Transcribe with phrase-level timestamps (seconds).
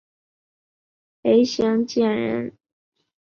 [1.21, 2.57] 裴行俭人。